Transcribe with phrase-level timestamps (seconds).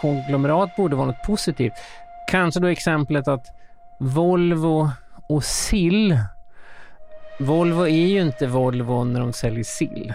[0.00, 1.72] konglomerat borde vara något positivt.
[2.30, 3.46] Kanske då exemplet att
[4.00, 4.90] Volvo
[5.28, 6.18] och sill.
[7.40, 10.14] Volvo är ju inte Volvo när de säljer sill.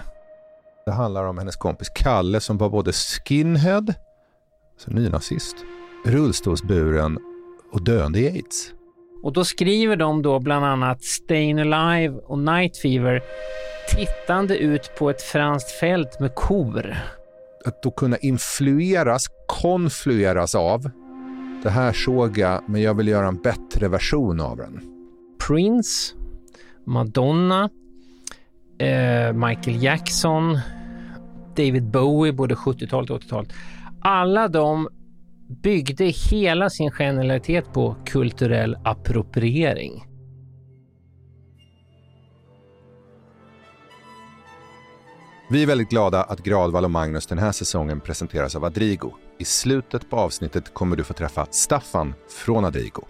[0.86, 3.94] Det handlar om hennes kompis Kalle som var både skinhead,
[4.74, 5.56] alltså nynazist,
[6.06, 7.18] rullstolsburen
[7.72, 8.72] och döende i aids.
[9.24, 13.22] Och då skriver de då bland annat Stayin' Alive och Night Fever
[13.90, 16.96] tittande ut på ett franskt fält med kor.
[17.66, 20.90] Att då kunna influeras, konflueras av.
[21.64, 24.82] Det här såg jag, men jag vill göra en bättre version av den.
[25.48, 26.16] Prince,
[26.86, 27.70] Madonna,
[28.78, 30.60] eh, Michael Jackson,
[31.56, 33.54] David Bowie, både 70-talet och 80-talet.
[34.02, 34.90] Alla de
[35.48, 40.04] byggde hela sin generalitet på kulturell appropriering.
[45.54, 49.12] Vi är väldigt glada att Gradvall och Magnus den här säsongen presenteras av Adrigo.
[49.40, 53.02] I slutet på avsnittet kommer du få träffa Staffan från Adrigo.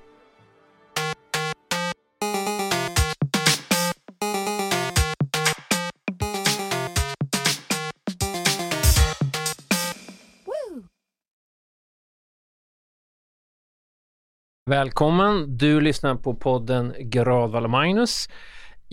[14.69, 15.57] Välkommen!
[15.57, 18.27] Du lyssnar på podden Gradvall och Magnus.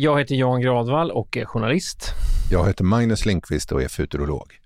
[0.02, 2.12] Jag heter Jan Gradvall och är journalist.
[2.50, 4.60] Jag heter Magnus Linkvist och är futurolog.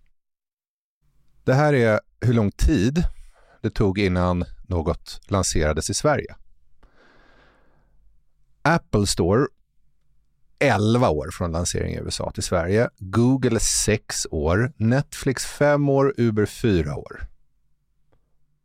[1.45, 3.05] Det här är hur lång tid
[3.62, 6.35] det tog innan något lanserades i Sverige.
[8.62, 9.47] Apple Store
[10.59, 16.47] 11 år från lansering i USA till Sverige, Google 6 år, Netflix 5 år, Uber
[16.47, 17.27] 4 år.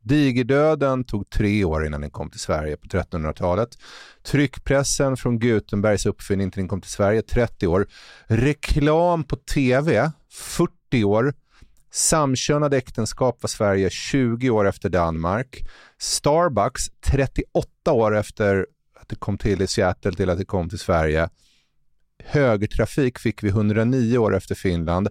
[0.10, 3.70] Digerdöden tog tre år innan den kom till Sverige på 1300-talet.
[4.24, 7.88] Tryckpressen från Gutenbergs uppfinning till den kom till Sverige 30 år.
[8.28, 11.34] Reklam på tv 40 år.
[11.92, 15.68] Samkönade äktenskap var Sverige 20 år efter Danmark.
[15.98, 18.68] Starbucks 38 år efter
[19.02, 21.30] att det kom till i Seattle till att det kom till Sverige.
[22.24, 25.10] Högertrafik fick vi 109 år efter Finland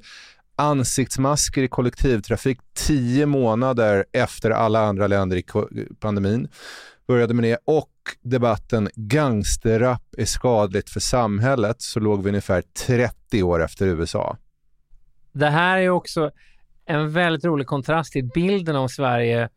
[0.59, 5.45] ansiktsmasker i kollektivtrafik tio månader efter alla andra länder i
[6.01, 6.49] pandemin.
[7.07, 7.91] Började med det och
[8.23, 14.37] debatten gangsterrap är skadligt för samhället så låg vi ungefär 30 år efter USA.
[15.33, 16.31] Det här är också
[16.87, 19.49] en väldigt rolig kontrast till bilden av Sverige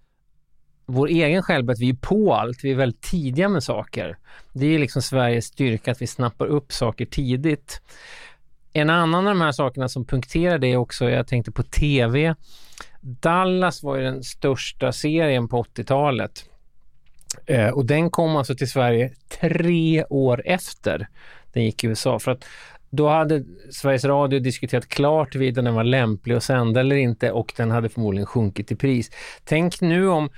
[0.92, 4.18] vår egen självbild, vi är på allt, vi är väldigt tidiga med saker.
[4.54, 7.82] Det är liksom Sveriges styrka att vi snappar upp saker tidigt.
[8.74, 12.36] En annan av de här sakerna som punkterar det också, jag tänkte på TV.
[13.02, 16.46] Dallas var ju den största serien på 80-talet.
[17.46, 19.12] Eh, och den kom alltså till Sverige
[19.42, 21.08] tre år efter
[21.54, 22.20] den gick i USA.
[22.20, 22.46] För att
[22.90, 27.54] då hade Sveriges Radio diskuterat klart vid den var lämplig att sända eller inte och
[27.58, 29.12] den hade förmodligen sjunkit i pris.
[29.44, 30.30] Tänk nu om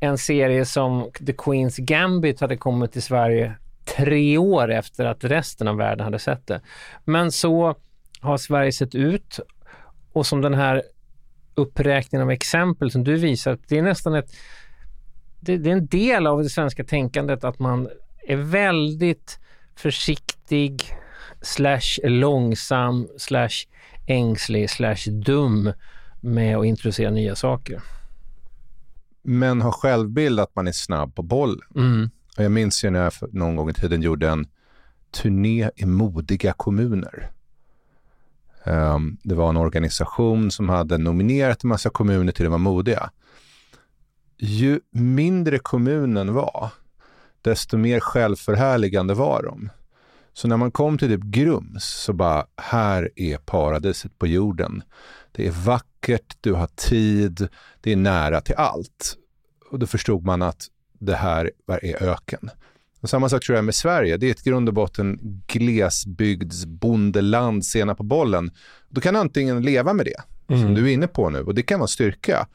[0.00, 3.54] en serie som The Queen's Gambit hade kommit till Sverige
[3.96, 6.60] tre år efter att resten av världen hade sett det.
[7.04, 7.74] Men så
[8.20, 9.40] har Sverige sett ut
[10.12, 10.82] och som den här
[11.54, 14.30] uppräkningen av exempel som du visar, det är nästan ett
[15.40, 17.88] det, det, är en del av det svenska tänkandet att man
[18.26, 19.38] är väldigt
[19.76, 20.82] försiktig
[21.42, 23.66] slash långsam slash
[24.06, 25.72] ängslig slash dum
[26.20, 27.80] med att introducera nya saker.
[29.22, 31.68] Men har självbild att man är snabb på bollen.
[31.76, 32.10] Mm
[32.42, 34.46] jag minns ju när jag någon gång i tiden gjorde en
[35.10, 37.30] turné i modiga kommuner.
[38.64, 43.10] Um, det var en organisation som hade nominerat en massa kommuner till att vara modiga.
[44.38, 46.70] Ju mindre kommunen var,
[47.42, 49.70] desto mer självförhärligande var de.
[50.32, 54.82] Så när man kom till typ Grums så bara, här är paradiset på jorden.
[55.32, 57.48] Det är vackert, du har tid,
[57.80, 59.16] det är nära till allt.
[59.70, 60.66] Och då förstod man att
[61.00, 62.50] det här är öken.
[63.00, 64.16] Och samma sak tror jag med Sverige.
[64.16, 68.50] Det är ett grund och botten glesbygdsbondeland sena på bollen.
[68.88, 70.62] Då kan antingen leva med det, mm.
[70.62, 72.46] som du är inne på nu, och det kan vara styrka.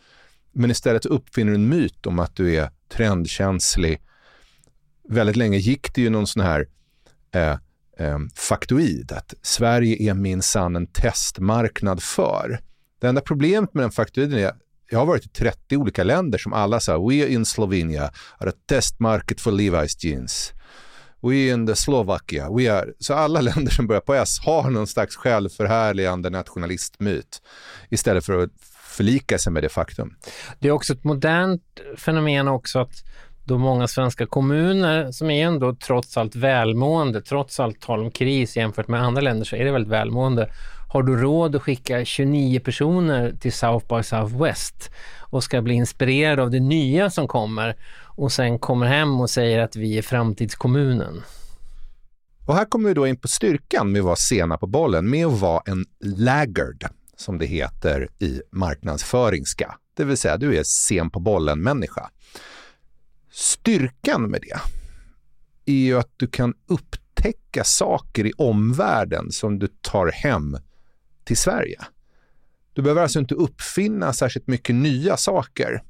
[0.51, 4.01] Men istället uppfinner du en myt om att du är trendkänslig.
[5.09, 6.67] Väldigt länge gick det ju någon sån här
[7.31, 7.57] eh,
[7.97, 12.59] eh, faktoid, att Sverige är minsann en testmarknad för.
[12.99, 14.53] Det enda problemet med den faktoiden är
[14.89, 18.49] jag har varit i 30 olika länder som alla sa we are in Slovenia are
[18.49, 20.53] a test market for Levi's jeans.
[21.21, 22.49] We are in the Slovakia.
[22.49, 22.85] We are...
[22.99, 27.41] Så alla länder som börjar på S har någon slags självförhärligande nationalistmyt
[27.89, 28.49] istället för att
[28.97, 30.15] förlika sig med det faktum.
[30.59, 31.63] Det är också ett modernt
[31.97, 33.03] fenomen också att
[33.43, 38.57] då många svenska kommuner som är ändå trots allt välmående, trots allt tal om kris
[38.57, 40.49] jämfört med andra länder så är det väldigt välmående,
[40.87, 46.39] har du råd att skicka 29 personer till South by Southwest och ska bli inspirerad
[46.39, 51.23] av det nya som kommer och sen kommer hem och säger att vi är framtidskommunen.
[52.45, 55.25] Och här kommer vi då in på styrkan med att vara sena på bollen, med
[55.25, 56.85] att vara en laggard,
[57.15, 59.75] som det heter i marknadsföringska.
[59.97, 62.09] Det vill säga, du är sen på bollen-människa.
[63.31, 64.59] Styrkan med det
[65.71, 70.57] är ju att du kan upptäcka saker i omvärlden som du tar hem
[71.25, 71.81] till Sverige.
[72.73, 75.83] Du behöver alltså inte uppfinna särskilt mycket nya saker.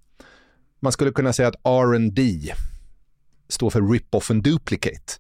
[0.80, 2.54] Man skulle kunna säga att R&D
[3.48, 5.14] står för Rip-Off and Duplicate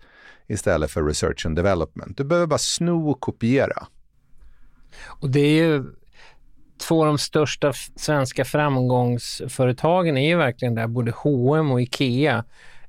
[0.47, 2.17] istället för Research and Development.
[2.17, 3.87] Du behöver bara sno och kopiera.
[5.05, 5.85] Och det är ju
[6.77, 12.43] två av de största svenska framgångsföretagen är ju verkligen där, både H&M och IKEA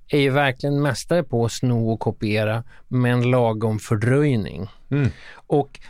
[0.08, 4.68] är ju verkligen mästare på att sno och kopiera med en lagom fördröjning.
[4.90, 5.08] Mm.
[5.34, 5.80] Och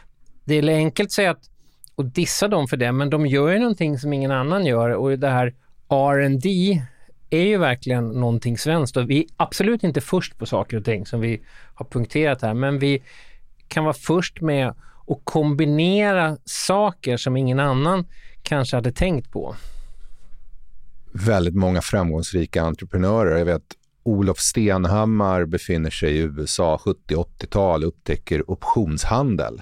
[0.46, 1.50] det är enkelt att säga att
[1.94, 5.18] och dissa dem för det, men de gör ju någonting som ingen annan gör och
[5.18, 5.54] det här
[5.88, 6.82] R&D
[7.30, 11.06] är ju verkligen någonting svenskt och vi är absolut inte först på saker och ting
[11.06, 11.40] som vi
[11.74, 13.02] har punkterat här, men vi
[13.68, 14.68] kan vara först med
[15.06, 18.06] att kombinera saker som ingen annan
[18.42, 19.56] kanske hade tänkt på.
[21.12, 23.38] Väldigt många framgångsrika entreprenörer.
[23.38, 23.62] Jag vet
[24.02, 29.60] Olof Stenhammar befinner sig i USA 70-80-tal och upptäcker optionshandel.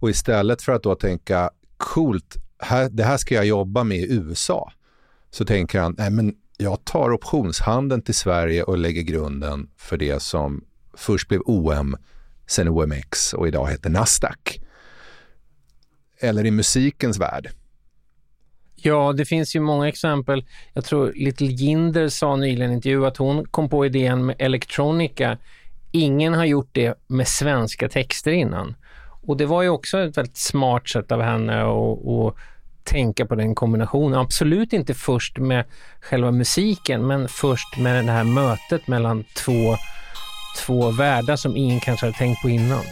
[0.00, 4.12] Och istället för att då tänka coolt, här, det här ska jag jobba med i
[4.12, 4.72] USA,
[5.30, 10.22] så tänker han, nej men jag tar optionshandeln till Sverige och lägger grunden för det
[10.22, 10.64] som
[10.94, 11.96] först blev OM,
[12.46, 14.60] sen OMX och idag heter Nasdaq.
[16.20, 17.50] Eller i musikens värld.
[18.82, 20.44] Ja, det finns ju många exempel.
[20.74, 24.36] Jag tror Little Jinder sa nyligen i en intervju att hon kom på idén med
[24.38, 25.38] elektronika.
[25.92, 28.74] Ingen har gjort det med svenska texter innan.
[29.26, 32.34] Och det var ju också ett väldigt smart sätt av henne att
[32.84, 34.18] tänka på den kombinationen.
[34.18, 35.64] Absolut inte först med
[36.00, 39.76] själva musiken, men först med det här mötet mellan två,
[40.66, 42.84] två världar som ingen kanske hade tänkt på innan.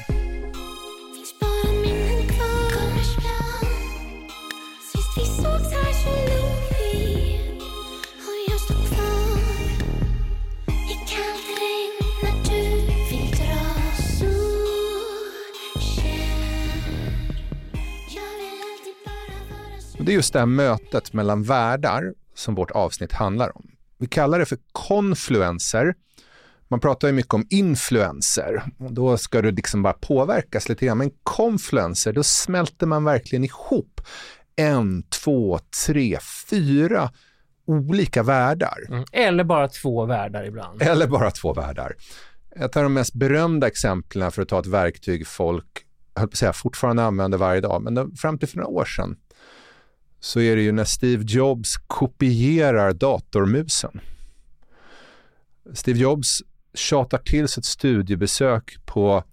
[20.08, 23.70] Det är just det här mötet mellan världar som vårt avsnitt handlar om.
[23.98, 25.94] Vi kallar det för konfluenser.
[26.68, 30.98] Man pratar ju mycket om influenser och då ska du liksom bara påverkas lite grann.
[30.98, 34.00] Men konfluenser, då smälter man verkligen ihop
[34.56, 36.18] en, två, tre,
[36.50, 37.10] fyra
[37.66, 38.78] olika världar.
[38.88, 39.04] Mm.
[39.12, 40.82] Eller bara två världar ibland.
[40.82, 41.94] Eller bara två världar.
[42.56, 45.84] Ett av de mest berömda exemplen för att ta ett verktyg folk
[46.14, 48.84] jag höll på att säga, fortfarande använder varje dag, men fram till för några år
[48.84, 49.16] sedan
[50.20, 54.00] så är det ju när Steve Jobs kopierar datormusen.
[55.72, 56.42] Steve Jobs
[56.74, 59.24] tjatar till sig ett studiebesök på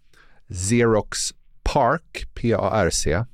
[0.50, 1.20] Xerox
[1.64, 3.26] Park, P-A-R-C.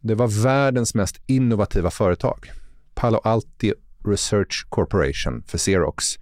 [0.00, 2.50] Det var världens mest innovativa företag.
[2.94, 3.72] Palo Alti
[4.04, 6.18] Research Corporation för Xerox.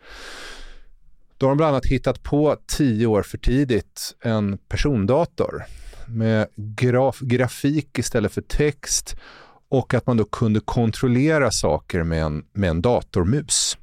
[1.38, 5.64] Då har de bland annat hittat på tio år för tidigt en persondator
[6.08, 9.16] med graf grafik istället för text
[9.74, 13.78] och att man då kunde kontrollera saker med en, med en datormus.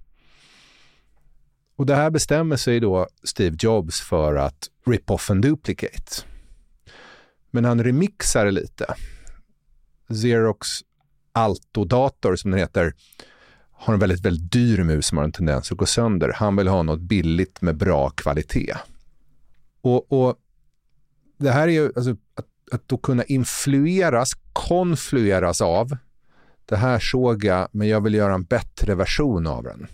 [1.76, 6.24] Och det här bestämmer sig då Steve Jobs för att rip off and duplicate.
[7.52, 8.96] Men han remixar det lite.
[10.10, 10.68] Xerox
[11.34, 12.94] Alto-dator som den heter
[13.72, 16.34] har en väldigt, väldigt dyr mus som har en tendens att gå sönder.
[16.36, 18.76] Han vill ha något billigt med bra kvalitet.
[19.82, 20.36] Och, och
[21.38, 25.98] det här är ju, alltså, att att då kunna influeras, konflueras av.
[26.66, 29.88] Det här såg jag, men jag vill göra en bättre version av den.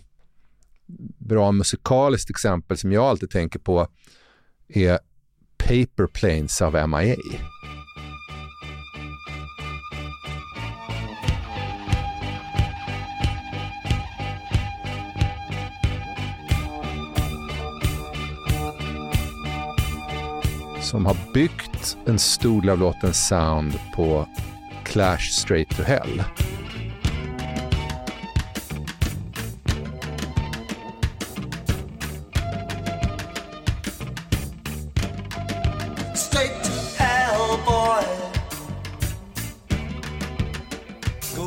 [1.18, 3.88] Bra musikaliskt exempel som jag alltid tänker på
[4.68, 4.98] är
[5.56, 7.16] Paper Planes av MIA.
[20.88, 24.28] Som har byggt en stor del av låtens sound på
[24.84, 26.22] Clash Straight to Hell.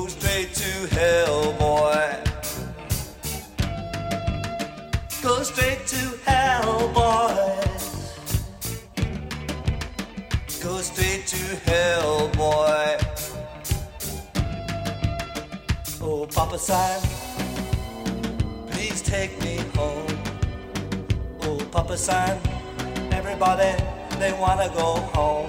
[0.07, 1.40] straight to hell,
[16.51, 17.01] Papa sign,
[18.71, 20.05] please take me home.
[21.43, 22.37] Oh, Papa sign,
[23.13, 23.71] everybody,
[24.19, 25.47] they wanna go home.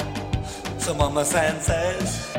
[0.79, 2.37] So Mama San says,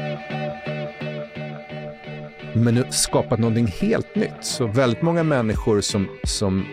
[2.54, 4.46] men nu skapat någonting helt nytt.
[4.46, 6.66] Så väldigt många människor som, som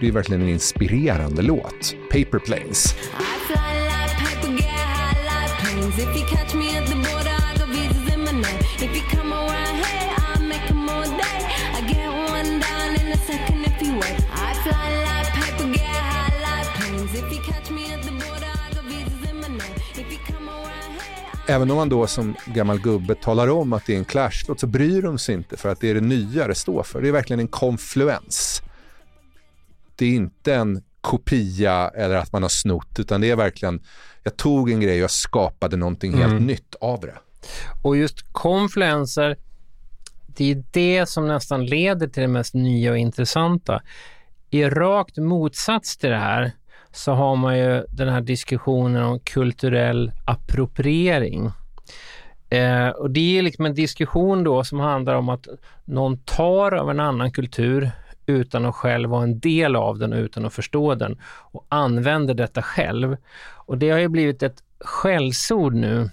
[0.00, 1.94] det är verkligen en inspirerande låt.
[2.10, 2.94] Paper Planes.
[21.48, 24.66] Även om man då som gammal gubbe talar om att det är en Clash-låt så
[24.66, 27.02] bryr de sig inte för att det är det nya det står för.
[27.02, 28.62] Det är verkligen en konfluens.
[29.96, 33.82] Det är inte en kopia eller att man har snott utan det är verkligen,
[34.22, 36.46] jag tog en grej och jag skapade någonting helt mm.
[36.46, 37.14] nytt av det.
[37.82, 39.36] Och just konfluenser,
[40.26, 43.82] det är det som nästan leder till det mest nya och intressanta.
[44.50, 46.52] I rakt motsats till det här
[46.96, 51.50] så har man ju den här diskussionen om kulturell appropriering.
[52.50, 55.48] Eh, och det är liksom en diskussion då som handlar om att
[55.84, 57.90] någon tar av en annan kultur
[58.26, 62.34] utan att själv vara en del av den och utan att förstå den och använder
[62.34, 63.16] detta själv.
[63.54, 66.10] Och det har ju blivit ett skällsord nu.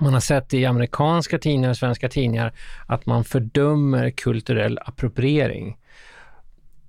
[0.00, 2.52] Man har sett i amerikanska tidningar och svenska tidningar
[2.86, 5.76] att man fördömer kulturell appropriering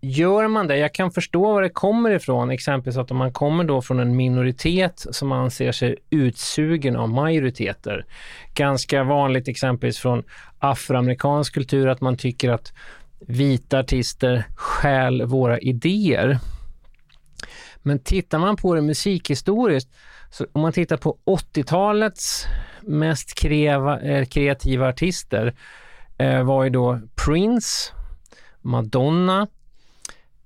[0.03, 3.63] gör man det, jag kan förstå var det kommer ifrån, exempelvis att om man kommer
[3.63, 8.05] då från en minoritet som anser sig utsugen av majoriteter.
[8.53, 10.23] Ganska vanligt exempelvis från
[10.59, 12.73] afroamerikansk kultur att man tycker att
[13.19, 16.37] vita artister stjäl våra idéer.
[17.77, 19.89] Men tittar man på det musikhistoriskt,
[20.31, 22.45] så om man tittar på 80-talets
[22.81, 25.53] mest kreva, eh, kreativa artister
[26.17, 27.93] eh, var ju då Prince,
[28.61, 29.47] Madonna,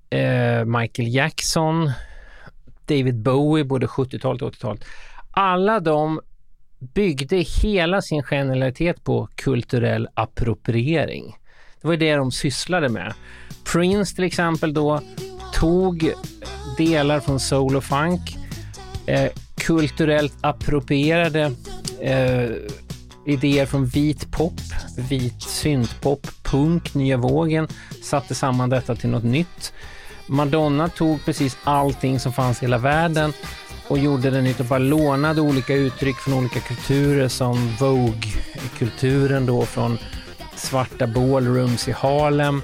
[0.09, 1.91] eh, Michael Jackson,
[2.85, 4.85] David Bowie, både 70-talet och 80-talet.
[5.31, 6.21] Alla de
[6.79, 11.35] byggde hela sin generalitet på kulturell appropriering.
[11.81, 13.13] Det var det de sysslade med.
[13.73, 15.01] Prince till exempel då
[15.53, 16.11] tog
[16.77, 18.37] delar från soul och funk,
[19.05, 21.51] eh, kulturellt approprierade
[22.01, 22.49] eh,
[23.25, 24.53] idéer från vit pop,
[25.09, 27.67] vit syntpop, punk, nya vågen,
[28.03, 29.73] satte samman detta till något nytt.
[30.27, 33.33] Madonna tog precis allting som fanns i hela världen
[33.87, 39.65] och gjorde den nytt och bara lånade olika uttryck från olika kulturer som Vogue-kulturen då
[39.65, 39.97] från
[40.55, 42.61] svarta ballrooms i Harlem.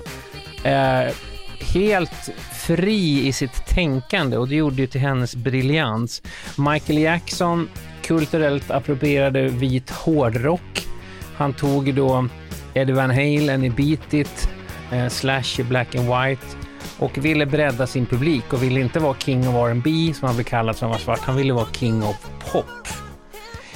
[0.63, 1.13] Eh,
[1.60, 6.22] helt fri i sitt tänkande och det gjorde ju till hennes briljans.
[6.58, 7.70] Michael Jackson
[8.01, 10.88] kulturellt approprierade vit hårdrock.
[11.36, 12.27] Han tog då
[12.74, 14.50] Eddie Van Halen i Beat It,
[14.91, 16.62] eh, Slash i Black and White
[17.03, 20.45] och ville bredda sin publik och ville inte vara king of R&B som han blev
[20.45, 21.19] kallad som var svart.
[21.19, 22.15] Han ville vara king of
[22.51, 22.88] pop.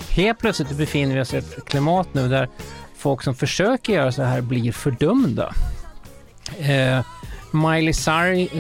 [0.10, 2.50] Helt plötsligt befinner vi oss i ett klimat nu där
[2.98, 5.54] folk som försöker göra så här blir fördömda.
[6.60, 7.06] Eh,
[7.52, 7.94] Miley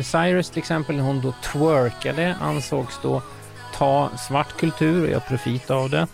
[0.03, 3.21] Cyrus till exempel, när hon då twerkade ansågs då
[3.77, 6.07] ta svart kultur och göra profit av det.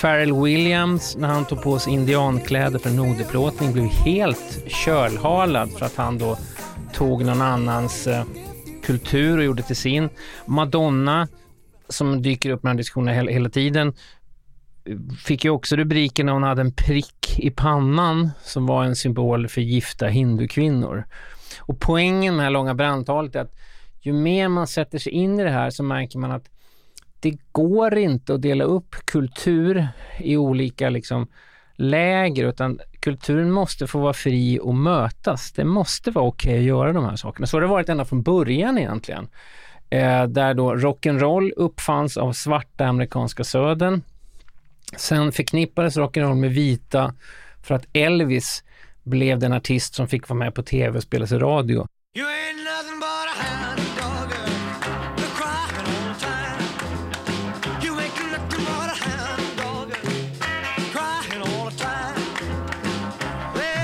[0.00, 5.96] Pharrell Williams, när han tog på sig indiankläder för nodeplåtning, blev helt kölhalad för att
[5.96, 6.36] han då
[6.94, 8.24] tog någon annans eh,
[8.82, 10.08] kultur och gjorde till sin.
[10.46, 11.28] Madonna,
[11.88, 13.92] som dyker upp med den diskussionen hela, hela tiden,
[15.24, 19.48] fick ju också rubriken när hon hade en prick i pannan som var en symbol
[19.48, 21.04] för gifta hindukvinnor.
[21.60, 23.54] Och poängen med det här långa brandtalet är att
[24.00, 26.50] ju mer man sätter sig in i det här så märker man att
[27.20, 31.26] det går inte att dela upp kultur i olika liksom,
[31.76, 35.52] läger utan kulturen måste få vara fri och mötas.
[35.52, 37.46] Det måste vara okej okay att göra de här sakerna.
[37.46, 39.28] Så har det varit ända från början egentligen.
[39.90, 44.02] Eh, där då rock'n'roll uppfanns av svarta amerikanska södern.
[44.96, 47.14] Sen förknippades rock'n'roll med vita
[47.62, 48.64] för att Elvis
[49.02, 51.86] blev den artist som fick vara med på tv och spelas i radio.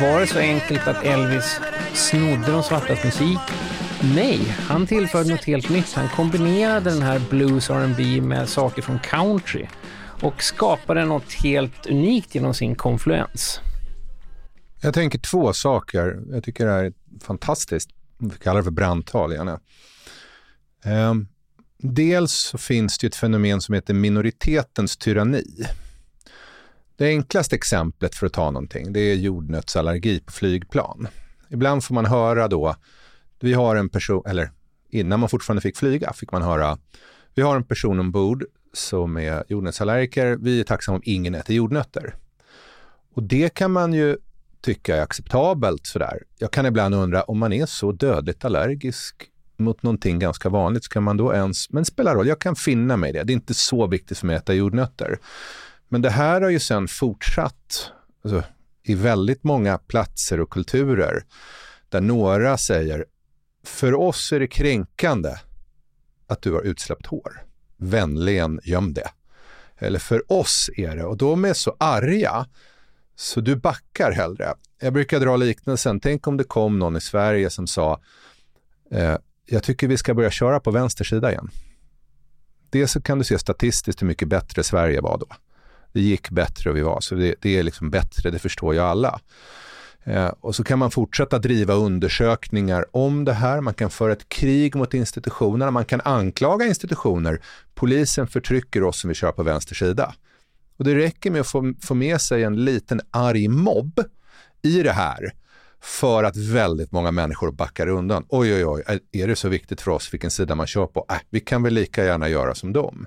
[0.00, 1.60] Var det så enkelt att Elvis
[1.94, 3.38] snodde de svartas musik?
[4.14, 5.92] Nej, han tillförde något helt nytt.
[5.92, 9.66] Han kombinerade den här blues R&B med saker från country
[10.22, 13.60] och skapade något helt unikt genom sin konfluens.
[14.80, 16.20] Jag tänker två saker.
[16.30, 16.92] Jag tycker det här är
[17.22, 17.90] fantastiskt.
[18.18, 19.60] Vi kallar det för brandtal gärna.
[20.84, 21.28] Ehm,
[21.78, 25.44] dels så finns det ett fenomen som heter minoritetens tyranni.
[27.00, 31.08] Det enklaste exemplet för att ta någonting, det är jordnötsallergi på flygplan.
[31.48, 32.76] Ibland får man höra då,
[33.40, 34.50] vi har en person, eller
[34.88, 36.78] innan man fortfarande fick flyga, fick man höra,
[37.34, 42.14] vi har en person ombord som är jordnötsallergiker, vi är tacksamma om ingen äter jordnötter.
[43.14, 44.16] Och det kan man ju
[44.60, 46.22] tycka är acceptabelt sådär.
[46.38, 51.00] Jag kan ibland undra om man är så dödligt allergisk mot någonting ganska vanligt, ska
[51.00, 53.24] man då ens, men spelar roll, jag kan finna mig i det.
[53.24, 55.18] Det är inte så viktigt för mig att äta jordnötter.
[55.92, 57.90] Men det här har ju sen fortsatt
[58.24, 58.42] alltså,
[58.82, 61.24] i väldigt många platser och kulturer
[61.88, 63.06] där några säger,
[63.64, 65.34] för oss är det kränkande
[66.26, 67.44] att du har utsläppt hår.
[67.76, 69.10] Vänligen göm det.
[69.78, 72.46] Eller för oss är det, och de är så arga
[73.16, 74.54] så du backar hellre.
[74.80, 78.00] Jag brukar dra liknelsen, tänk om det kom någon i Sverige som sa,
[78.90, 79.16] eh,
[79.46, 81.50] jag tycker vi ska börja köra på vänster sida igen.
[82.70, 85.26] Dels så kan du se statistiskt hur mycket bättre Sverige var då.
[85.92, 88.80] Det gick bättre och vi var, så det, det är liksom bättre, det förstår ju
[88.80, 89.20] alla.
[90.04, 93.60] Eh, och så kan man fortsätta driva undersökningar om det här.
[93.60, 95.70] Man kan föra ett krig mot institutionerna.
[95.70, 97.40] Man kan anklaga institutioner.
[97.74, 100.14] Polisen förtrycker oss som vi kör på vänster sida.
[100.76, 104.00] Och det räcker med att få, få med sig en liten arg mobb
[104.62, 105.32] i det här
[105.80, 108.24] för att väldigt många människor backar undan.
[108.28, 111.06] Oj, oj, oj, är det så viktigt för oss vilken sida man kör på?
[111.10, 113.06] Äh, vi kan väl lika gärna göra som dem.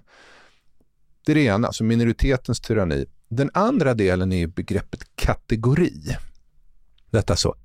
[1.25, 3.05] Det är det ena, alltså minoritetens tyranni.
[3.29, 6.17] Den andra delen är begreppet kategori.
[7.11, 7.55] Detta så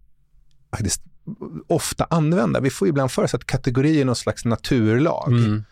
[0.70, 1.02] faktiskt
[1.66, 2.60] ofta använda.
[2.60, 5.32] Vi får ibland för oss att kategori är någon slags naturlag.
[5.32, 5.64] Mm.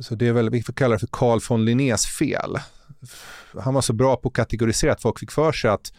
[0.00, 2.58] Så det är väl, vi får kalla det för Carl von Linnés fel.
[3.58, 5.92] Han var så bra på att kategorisera att folk fick för sig att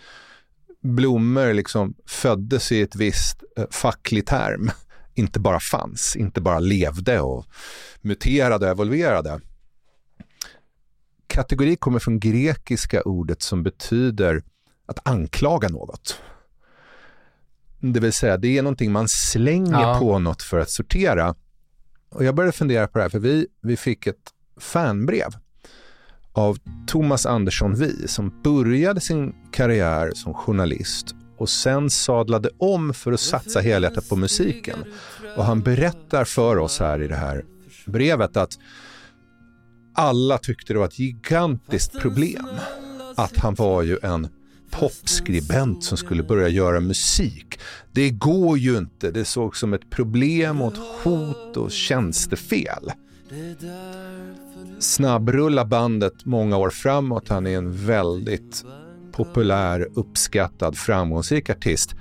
[0.82, 4.72] blommor liksom föddes i ett visst eh, facklig term.
[5.14, 7.46] Inte bara fanns, inte bara levde och
[8.02, 9.40] muterade och evolverade.
[11.38, 14.44] Kategori kommer från grekiska ordet som betyder
[14.86, 16.20] att anklaga något.
[17.79, 20.00] Det vill säga, det är någonting man slänger ja.
[20.00, 21.36] på något för att sortera.
[22.10, 25.36] Och jag började fundera på det här, för vi, vi fick ett fanbrev
[26.34, 33.12] av Thomas Andersson Vi som började sin karriär som journalist och sen sadlade om för
[33.12, 34.84] att satsa helhjärtat på musiken.
[35.38, 37.45] Och han berättar för oss här i det här
[37.86, 38.60] brevet att
[39.98, 42.48] alla tyckte det var ett gigantiskt problem
[43.16, 44.28] att han var ju en
[44.72, 47.60] popskribent som skulle börja göra musik.
[47.92, 49.12] Det går ju inte.
[49.12, 52.92] Det såg som ett problem och ett hot och tjänstefel.
[54.80, 57.30] Snabbrulla bandet många år framåt.
[57.30, 58.66] Han är en väldigt
[59.12, 61.96] populär, uppskattad, framgångsrik artist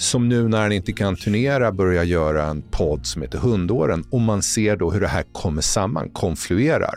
[0.00, 4.20] som nu när han inte kan turnera börjar göra en podd som heter Hundåren och
[4.20, 6.94] man ser då hur det här kommer samman, konfluerar.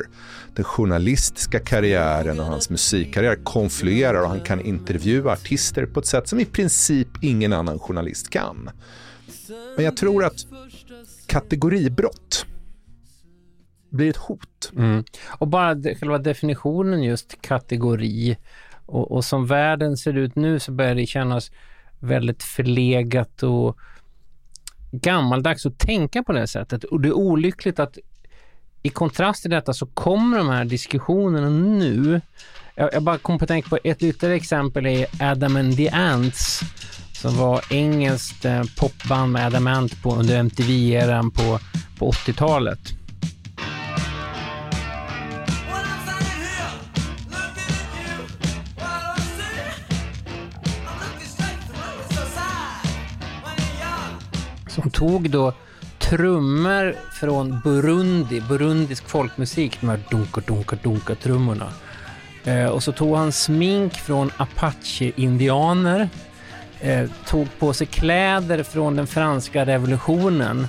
[0.56, 6.28] Den journalistiska karriären och hans musikkarriär konfluerar och han kan intervjua artister på ett sätt
[6.28, 8.70] som i princip ingen annan journalist kan.
[9.76, 10.46] Men jag tror att
[11.28, 12.46] kategoribrott
[13.90, 14.72] blir ett hot.
[14.76, 15.04] Mm.
[15.28, 18.38] Och bara de, själva definitionen just kategori
[18.86, 21.52] och, och som världen ser ut nu så börjar det kännas
[22.04, 23.78] väldigt förlegat och
[24.92, 26.84] gammaldags att tänka på det sättet.
[26.84, 27.98] Och det är olyckligt att
[28.84, 32.22] i kontrast till detta så kommer de här diskussionerna nu.
[32.76, 35.90] Jag, jag bara kom på att tänka på ett ytterligare exempel är Adam and the
[35.90, 36.62] Ants
[37.14, 41.60] som var engelskt eh, popband med Adam Ant på, under MTV-eran på,
[41.98, 42.80] på 80-talet.
[54.74, 55.54] Som tog då
[56.00, 61.70] trummor från Burundi, burundisk folkmusik, de här dunka, dunka, dunka trummorna.
[62.44, 66.10] Eh, och så tog han smink från apache-indianer,
[66.82, 70.68] eh, tog på sig kläder från den franska revolutionen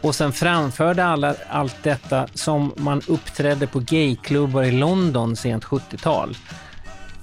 [0.00, 6.36] och sen framförde alla, allt detta som man uppträdde på gayklubbar i London sent 70-tal.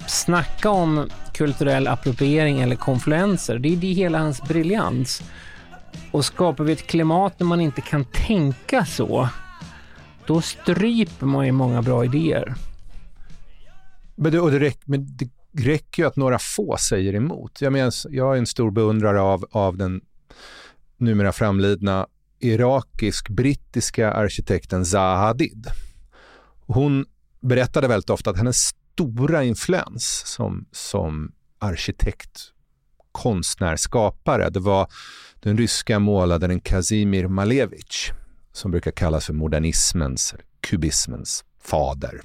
[0.06, 5.22] Snacka om kulturell appropriering eller konfluenser, det är det hela hans briljans.
[6.10, 9.28] Och skapar vi ett klimat där man inte kan tänka så,
[10.26, 12.54] då stryper man ju många bra idéer.
[14.16, 15.28] Men det, och det, räck, men det
[15.58, 17.60] räcker ju att några få säger emot.
[17.60, 20.00] Jag, menar, jag är en stor beundrare av, av den
[20.96, 22.06] numera framlidna
[22.40, 25.66] irakisk-brittiska arkitekten Zaha Hadid.
[26.66, 27.06] Hon
[27.40, 28.56] berättade väldigt ofta att hennes
[28.92, 32.52] stora influens som, som arkitekt,
[33.12, 34.86] konstnärskapare, det var
[35.40, 38.12] den ryska målaren Kazimir Malevich
[38.52, 42.20] som brukar kallas för modernismens, kubismens fader.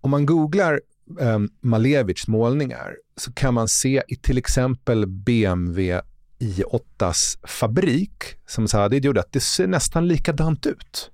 [0.00, 0.80] om man googlar
[1.20, 6.00] eh, Malevichs målningar så kan man se i till exempel BMW
[6.38, 11.10] i8s fabrik som Saadid gjorde att det ser nästan likadant ut.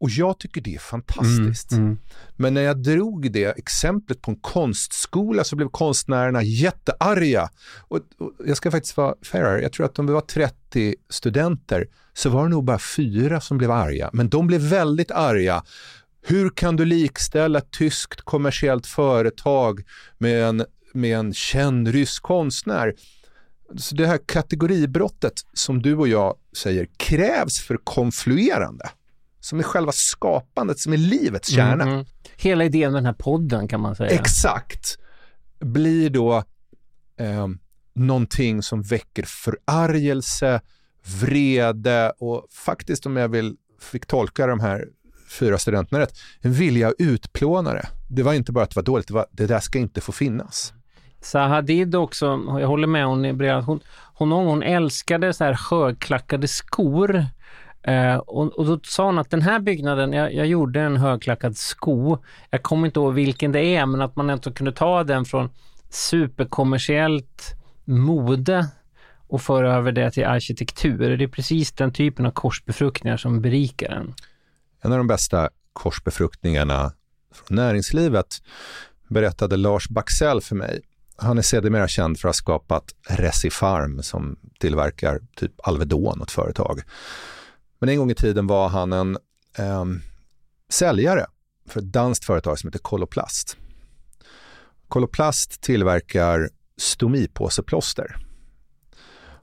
[0.00, 1.72] Och jag tycker det är fantastiskt.
[1.72, 1.98] Mm, mm.
[2.36, 7.48] Men när jag drog det exemplet på en konstskola så blev konstnärerna jättearga.
[7.88, 11.86] Och, och jag ska faktiskt vara fair jag tror att om vi var 30 studenter
[12.14, 14.10] så var det nog bara fyra som blev arga.
[14.12, 15.62] Men de blev väldigt arga.
[16.22, 19.82] Hur kan du likställa ett tyskt kommersiellt företag
[20.18, 22.94] med en, med en känd rysk konstnär?
[23.76, 28.90] Så det här kategoribrottet som du och jag säger krävs för konfluerande
[29.40, 31.82] som är själva skapandet, som är livets kärna.
[31.82, 32.06] Mm, mm.
[32.36, 34.10] Hela idén med den här podden kan man säga.
[34.10, 34.98] Exakt.
[35.60, 36.44] Blir då
[37.20, 37.48] eh,
[37.94, 40.60] någonting som väcker förargelse,
[41.20, 44.88] vrede och faktiskt om jag vill, fick tolka de här
[45.28, 47.88] fyra studenterna rätt, en vilja att utplåna det.
[48.10, 50.12] Det var inte bara att det var dåligt, det var det där ska inte få
[50.12, 50.72] finnas.
[51.20, 52.26] Sahadid också,
[52.60, 53.24] jag håller med hon,
[53.64, 53.80] hon,
[54.14, 57.26] hon, hon älskade så här högklackade skor
[57.88, 61.56] Eh, och, och, då sa hon att den här byggnaden, jag, jag, gjorde en högklackad
[61.56, 62.18] sko.
[62.50, 65.50] Jag kommer inte ihåg vilken det är, men att man ändå kunde ta den från
[65.90, 68.68] superkommersiellt mode
[69.28, 71.16] och föra över det till arkitektur.
[71.16, 74.14] Det är precis den typen av korsbefruktningar som berikar den.
[74.80, 76.92] En av de bästa korsbefruktningarna
[77.34, 78.26] från näringslivet
[79.08, 80.80] berättade Lars Baxell för mig.
[81.16, 86.82] Han är sedermera känd för att ha skapat Resifarm som tillverkar typ Alvedon åt företag.
[87.78, 89.18] Men en gång i tiden var han en
[89.58, 89.84] eh,
[90.68, 91.26] säljare
[91.66, 93.56] för ett danskt företag som heter Koloplast.
[94.88, 98.16] Koloplast tillverkar stomipåseplåster.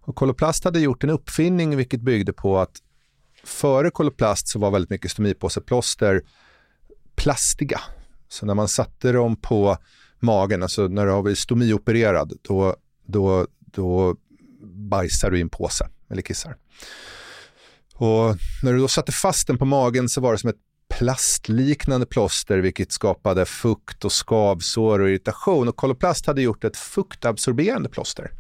[0.01, 2.81] Och Koloplast hade gjort en uppfinning vilket byggde på att
[3.43, 6.21] före Koloplast så var väldigt mycket stomipåseplåster
[7.15, 7.81] plastiga.
[8.27, 9.77] Så när man satte dem på
[10.19, 14.15] magen, alltså när du har blivit stomiopererad, då, då, då
[14.63, 16.55] bajsar du i en påse eller kissar.
[17.97, 22.05] Och när du då satte fast den på magen så var det som ett plastliknande
[22.05, 25.67] plåster vilket skapade fukt och skavsår och irritation.
[25.67, 28.31] Och Koloplast hade gjort ett fuktabsorberande plåster.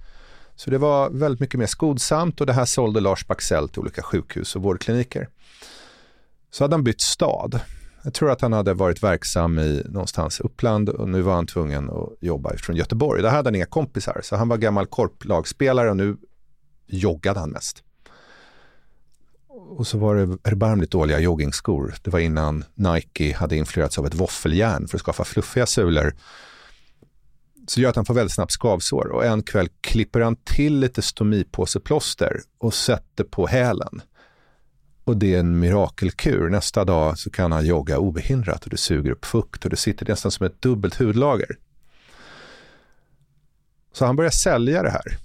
[0.55, 4.01] Så det var väldigt mycket mer skonsamt och det här sålde Lars Baxell till olika
[4.01, 5.29] sjukhus och vårdkliniker.
[6.51, 7.59] Så hade han bytt stad.
[8.03, 11.89] Jag tror att han hade varit verksam i någonstans Uppland och nu var han tvungen
[11.89, 13.21] att jobba från Göteborg.
[13.21, 16.17] Där hade han inga kompisar så han var gammal korplagspelare och nu
[16.87, 17.84] joggade han mest
[19.55, 21.95] och så var det erbarmligt dåliga joggingskor.
[22.03, 26.13] Det var innan Nike hade influerats av ett våffeljärn för att skapa fluffiga sulor.
[27.67, 30.79] Så det gör att han får väldigt snabbt skavsår och en kväll klipper han till
[30.79, 34.01] lite stomipåseplåster och sätter på hälen.
[35.03, 36.49] Och det är en mirakelkur.
[36.49, 40.05] Nästa dag så kan han jogga obehindrat och det suger upp fukt och det sitter
[40.05, 41.57] nästan som ett dubbelt hudlager.
[43.93, 45.24] Så han börjar sälja det här.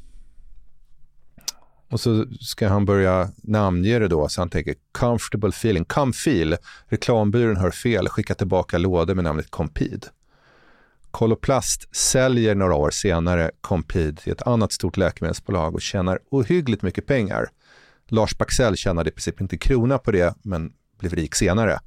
[1.91, 6.57] Och så ska han börja namnge det då, så han tänker comfortable feeling, comfeel.
[6.89, 10.07] Reklambyrån hör fel, skicka tillbaka lådor med namnet Compid.
[11.11, 17.07] Koloplast säljer några år senare Compid till ett annat stort läkemedelsbolag och tjänar ohyggligt mycket
[17.07, 17.49] pengar.
[18.09, 21.79] Lars Baxell tjänade i princip inte krona på det, men blev rik senare.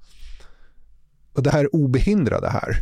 [1.33, 2.77] Och det här obehindrade här.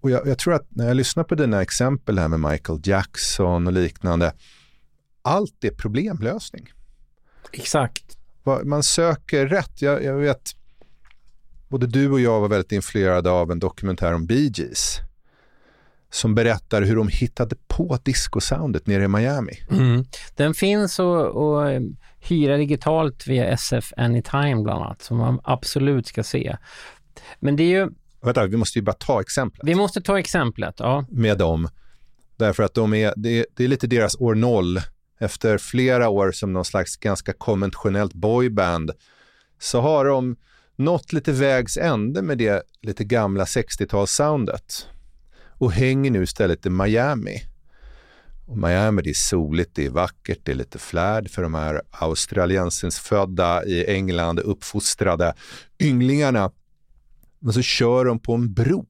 [0.00, 3.66] Och jag, jag tror att när jag lyssnar på dina exempel här med Michael Jackson
[3.66, 4.32] och liknande,
[5.22, 6.72] allt är problemlösning.
[7.52, 8.18] Exakt.
[8.64, 9.82] Man söker rätt.
[9.82, 10.50] Jag, jag, vet,
[11.68, 15.00] både du och jag var väldigt influerade av en dokumentär om Bee Gees
[16.14, 19.52] som berättar hur de hittade på discosoundet nere i Miami.
[19.70, 20.04] Mm.
[20.36, 21.34] Den finns att
[21.70, 21.80] eh,
[22.20, 26.56] hyra digitalt via SF Anytime bland annat, som man absolut ska se.
[27.40, 27.90] Men det är ju...
[28.22, 29.68] Vänta, vi måste ju bara ta exemplet.
[29.68, 31.04] Vi måste ta exemplet, ja.
[31.10, 31.68] Med dem.
[32.36, 34.80] Därför att de är, det, är, det är lite deras år noll
[35.22, 38.90] efter flera år som någon slags ganska konventionellt boyband
[39.58, 40.36] så har de
[40.76, 44.86] nått lite vägs ände med det lite gamla 60-talssoundet
[45.58, 47.42] och hänger nu istället i Miami.
[48.46, 51.82] Och Miami det är soligt, det är vackert, det är lite flärd för de här
[51.90, 55.34] australiensens födda i England uppfostrade
[55.80, 56.50] ynglingarna.
[57.38, 58.86] Men så kör de på en bro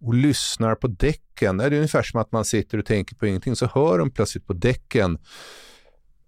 [0.00, 1.56] och lyssnar på däcken.
[1.56, 4.46] Det är ungefär som att man sitter och tänker på ingenting, så hör de plötsligt
[4.46, 5.18] på däcken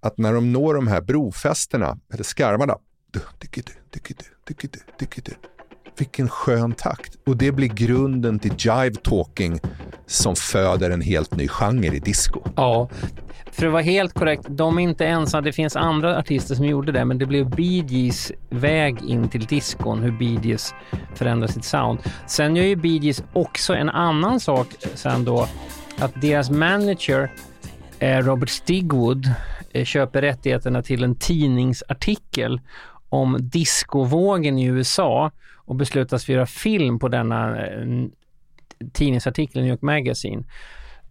[0.01, 2.75] att när de når de här brofästena, eller skarvarna,
[5.99, 7.17] vilken skön takt.
[7.27, 9.61] Och det blir grunden till jive talking
[10.07, 12.41] som föder en helt ny genre i disco.
[12.57, 12.91] Ja,
[13.59, 15.43] för att vara helt korrekt, de är inte ensamma.
[15.43, 19.47] Det finns andra artister som gjorde det, men det blev Bee Gees väg in till
[19.47, 20.75] diskon, hur Bee Gees
[21.15, 21.99] förändrar sitt sound.
[22.27, 25.49] Sen gör ju Bee Gees också en annan sak sen då,
[25.99, 27.33] att deras manager
[27.99, 29.31] eh, Robert Stigwood
[29.73, 32.61] eh, köper rättigheterna till en tidningsartikel
[33.09, 37.87] om discovågen i USA och beslutas göra film på denna eh,
[38.93, 40.45] tidningsartikel i New York Magazine.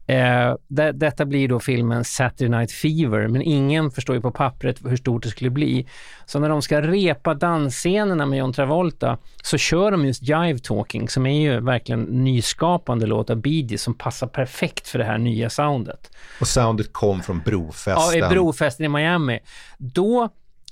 [0.07, 4.79] Eh, det, detta blir då filmen Saturday Night Fever, men ingen förstår ju på pappret
[4.85, 5.87] hur stort det skulle bli.
[6.25, 11.09] Så när de ska repa dansscenerna med John Travolta så kör de just Jive Talking
[11.09, 15.17] som är ju verkligen nyskapande låt av Bee Gees som passar perfekt för det här
[15.17, 16.11] nya soundet.
[16.41, 18.19] Och soundet kom från brofesten.
[18.19, 19.39] Ja, i brofesten i Miami.
[19.77, 20.29] Då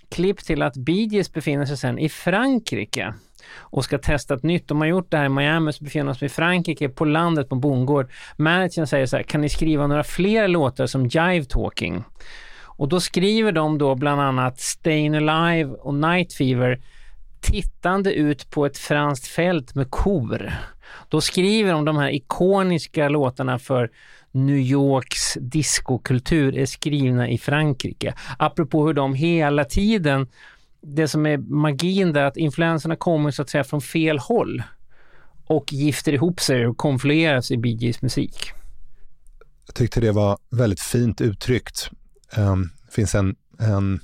[0.10, 3.13] klipp till att Bee Gees befinner sig sen i Frankrike
[3.58, 4.67] och ska testa ett nytt.
[4.67, 7.49] De har gjort det här i Miami, så befinner de sig i Frankrike, på landet
[7.49, 8.12] på bondgård.
[8.38, 12.03] Managern säger så här, kan ni skriva några fler låtar som Jive Talking?
[12.77, 16.79] Och då skriver de då bland annat Stayin' Alive och Night Fever
[17.41, 20.53] tittande ut på ett franskt fält med kor.
[21.10, 23.89] Då skriver de de här ikoniska låtarna för
[24.31, 28.13] New Yorks discokultur är skrivna i Frankrike.
[28.39, 30.27] Apropå hur de hela tiden
[30.86, 34.63] det som är magin där att influenserna kommer så att säga från fel håll
[35.48, 38.52] och gifter ihop sig och konflueras i Bee Gees musik.
[39.65, 41.89] Jag tyckte det var väldigt fint uttryckt.
[42.38, 44.00] Um, det finns en, en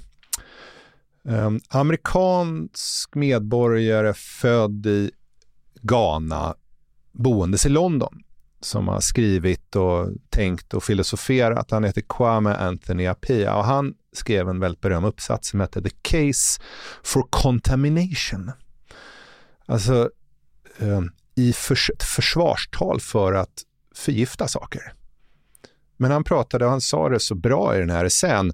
[1.24, 5.12] um, amerikansk medborgare född i
[5.82, 6.56] Ghana,
[7.12, 8.24] boendes i London,
[8.62, 11.72] som har skrivit och tänkt och filosoferat.
[11.72, 15.89] Han heter Kwame Anthony Appiah och han skrev en väldigt berömd uppsats som hette The
[16.02, 16.62] Case
[17.04, 18.52] for Contamination.
[19.65, 20.10] Alltså
[20.78, 21.02] eh,
[21.36, 23.63] i förs ett försvarstal för att
[23.95, 24.93] förgifta saker.
[25.97, 28.54] Men han pratade, och han sa det så bra i den här essän,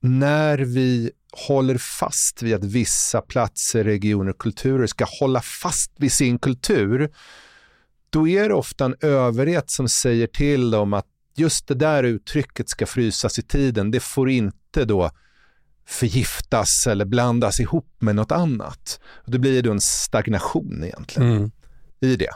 [0.00, 1.10] när vi
[1.48, 7.10] håller fast vid att vissa platser, regioner och kulturer ska hålla fast vid sin kultur,
[8.10, 12.68] då är det ofta en överhet som säger till dem att just det där uttrycket
[12.68, 13.90] ska frysas i tiden.
[13.90, 15.10] Det får inte då
[15.86, 19.00] förgiftas eller blandas ihop med något annat.
[19.26, 21.50] Det blir då en stagnation egentligen mm.
[22.00, 22.30] i det.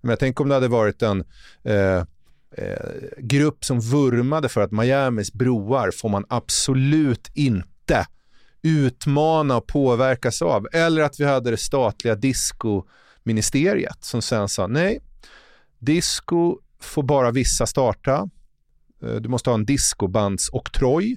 [0.00, 1.24] Men jag tänker om det hade varit en
[1.62, 2.04] eh,
[2.56, 2.76] eh,
[3.18, 8.06] grupp som vurmade för att Miamis broar får man absolut inte
[8.62, 10.66] utmana och påverkas av.
[10.72, 15.00] Eller att vi hade det statliga disco-ministeriet som sen sa nej,
[15.78, 18.28] disco får bara vissa starta.
[19.02, 21.16] Eh, du måste ha en discobandsoktroj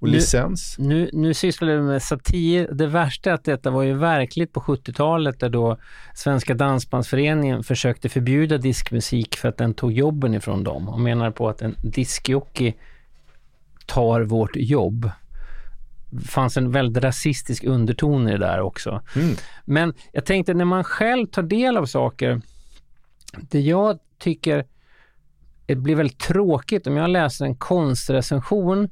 [0.00, 0.76] och nu, licens.
[0.78, 2.68] Nu, nu sysslar du med satir.
[2.72, 5.78] Det värsta är att detta var ju verkligt på 70-talet där då
[6.14, 11.48] Svenska Dansbandsföreningen försökte förbjuda diskmusik för att den tog jobben ifrån dem och menar på
[11.48, 12.74] att en diskjockey
[13.86, 15.10] tar vårt jobb.
[16.10, 19.02] Det fanns en väldigt rasistisk underton i det där också.
[19.16, 19.36] Mm.
[19.64, 22.40] Men jag tänkte när man själv tar del av saker,
[23.32, 24.64] det jag tycker
[25.74, 28.88] det blir väldigt tråkigt om jag läser en konstrecension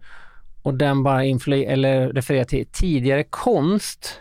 [0.62, 4.21] och den bara eller refererar till tidigare konst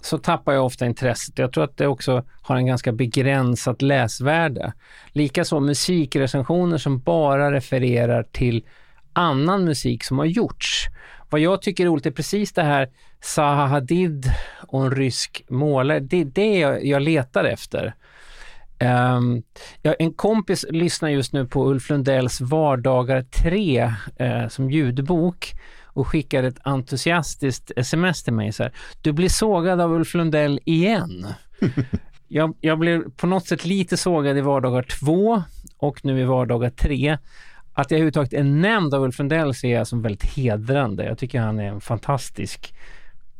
[0.00, 1.38] så tappar jag ofta intresset.
[1.38, 4.72] Jag tror att det också har en ganska begränsat läsvärde.
[5.12, 8.64] Likaså musikrecensioner som bara refererar till
[9.12, 10.86] annan musik som har gjorts.
[11.30, 12.88] Vad jag tycker är roligt är precis det här
[13.20, 14.26] Zaha Hadid
[14.68, 16.00] och en rysk målare.
[16.00, 17.94] Det är det jag letar efter.
[18.80, 19.42] Um,
[19.82, 23.84] ja, en kompis lyssnar just nu på Ulf Lundells Vardagar 3
[24.20, 25.52] uh, som ljudbok
[25.84, 28.72] och skickar ett entusiastiskt sms till mig så här.
[29.02, 31.26] Du blir sågad av Ulf Lundell igen.
[32.28, 35.42] jag, jag blev på något sätt lite sågad i Vardagar 2
[35.78, 37.18] och nu i Vardagar 3.
[37.72, 41.04] Att jag överhuvudtaget är nämnd av Ulf Lundell ser jag som väldigt hedrande.
[41.04, 42.74] Jag tycker han är en fantastisk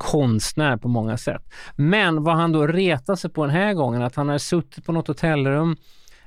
[0.05, 1.43] konstnär på många sätt.
[1.77, 4.93] Men vad han då retar sig på den här gången, att han har suttit på
[4.93, 5.77] något hotellrum,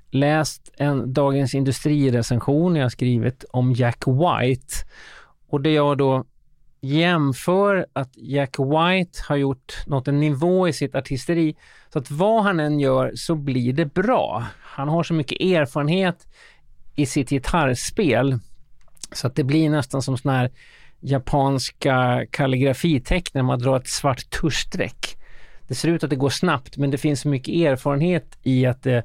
[0.09, 4.73] läst en Dagens Industri-recension jag skrivit om Jack White
[5.49, 6.25] och det jag då
[6.81, 11.55] jämför att Jack White har gjort nått en nivå i sitt artisteri
[11.93, 14.45] så att vad han än gör så blir det bra.
[14.61, 16.27] Han har så mycket erfarenhet
[16.95, 18.39] i sitt gitarrspel
[19.11, 20.51] så att det blir nästan som sån här
[20.99, 25.17] japanska kalligrafitecknen, man drar ett svart tuschstreck.
[25.67, 29.03] Det ser ut att det går snabbt men det finns mycket erfarenhet i att det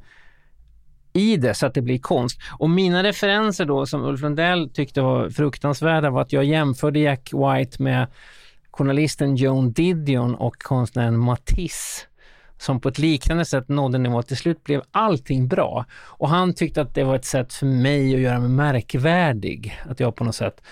[1.12, 2.38] i det så att det blir konst.
[2.58, 7.30] Och mina referenser då som Ulf Lundell tyckte var fruktansvärda var att jag jämförde Jack
[7.32, 8.06] White med
[8.70, 12.06] journalisten Joan Didion och konstnären Matisse
[12.62, 15.84] som på ett liknande sätt nådde en nivå till slut blev allting bra.
[15.92, 19.80] Och han tyckte att det var ett sätt för mig att göra mig märkvärdig.
[19.90, 20.62] Att jag på något sätt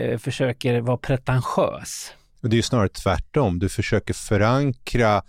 [0.00, 2.12] eh, försöker vara pretentiös.
[2.40, 3.58] Det är ju snarare tvärtom.
[3.58, 5.22] Du försöker förankra,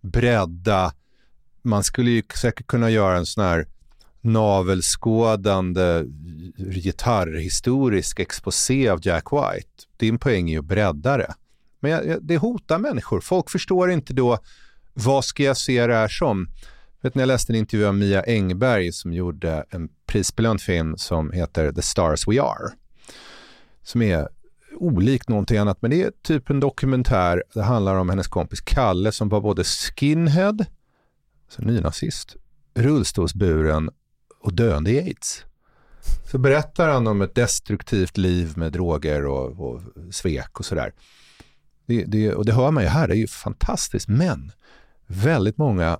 [0.00, 0.92] bredda.
[1.62, 3.66] Man skulle ju säkert kunna göra en sån här
[4.20, 6.04] navelskådande
[6.56, 9.68] gitarrhistorisk exposé av Jack White.
[9.96, 11.34] Din poäng är ju att bredda det.
[11.80, 13.20] Men jag, det hotar människor.
[13.20, 14.38] Folk förstår inte då
[14.94, 16.48] vad ska jag se det här som?
[17.02, 21.32] Vet ni, jag läste en intervju av Mia Engberg som gjorde en prisbelönt film som
[21.32, 22.70] heter The Stars We Are.
[23.90, 24.28] Som är
[24.76, 27.42] olikt någonting annat, men det är typ en dokumentär.
[27.54, 30.56] Det handlar om hennes kompis Kalle som var både skinhead,
[31.46, 32.36] alltså nynazist,
[32.74, 33.90] rullstolsburen
[34.40, 35.44] och döende i aids.
[36.30, 40.92] Så berättar han om ett destruktivt liv med droger och, och svek och sådär.
[41.86, 44.08] Det, det, och det hör man ju här, det är ju fantastiskt.
[44.08, 44.52] Men
[45.06, 45.98] väldigt många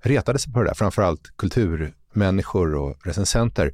[0.00, 3.72] retade sig på det där, framförallt kulturmänniskor och recensenter.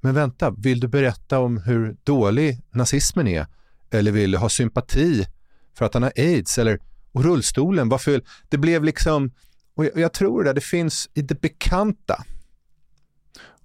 [0.00, 3.46] Men vänta, vill du berätta om hur dålig nazismen är?
[3.90, 5.26] Eller vill du ha sympati
[5.74, 6.58] för att han har aids?
[6.58, 6.78] Eller,
[7.12, 8.22] och rullstolen, varför?
[8.48, 9.30] Det blev liksom,
[9.74, 12.24] och jag, jag tror det, det finns i det bekanta.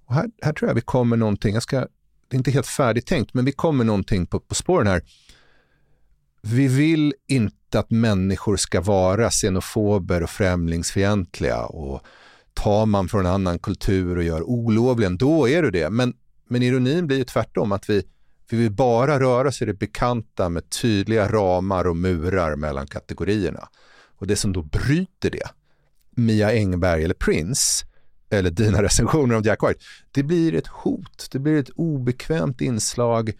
[0.06, 1.80] Och här, här tror jag vi kommer någonting, jag ska,
[2.28, 5.02] det är inte helt färdigt tänkt, men vi kommer någonting på, på spåren här.
[6.42, 12.02] Vi vill inte att människor ska vara xenofober och främlingsfientliga och
[12.54, 15.90] tar man från en annan kultur och gör olovligen, då är du det.
[15.90, 16.14] Men,
[16.48, 18.02] men ironin blir ju tvärtom, att vi,
[18.50, 23.68] vi vill bara röra oss i det bekanta med tydliga ramar och murar mellan kategorierna.
[24.18, 25.48] Och det som då bryter det,
[26.10, 27.86] Mia Engberg eller Prince,
[28.30, 29.80] eller dina recensioner av Jack White,
[30.10, 33.32] det blir ett hot, det blir ett obekvämt inslag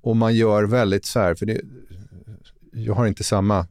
[0.00, 1.60] och man gör väldigt så här, för det,
[2.72, 3.66] jag har inte samma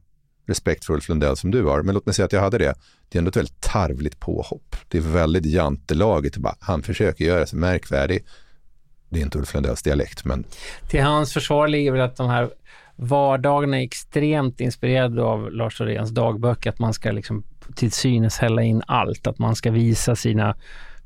[0.45, 2.75] respekt för Ulf Lundell som du har, men låt mig säga att jag hade det.
[3.09, 4.75] Det är ändå ett väldigt tarvligt påhopp.
[4.87, 6.37] Det är väldigt jantelaget.
[6.59, 8.25] Han försöker göra sig märkvärdig.
[9.09, 10.43] Det är inte Ulf Lundells dialekt, men...
[10.87, 12.49] Till hans försvar ligger väl att de här
[12.95, 17.43] vardagarna är extremt inspirerade av Lars Oréns dagböcker, att man ska liksom
[17.75, 20.55] till synes hälla in allt, att man ska visa sina